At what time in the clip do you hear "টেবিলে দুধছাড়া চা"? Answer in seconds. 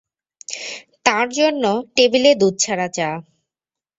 1.95-3.09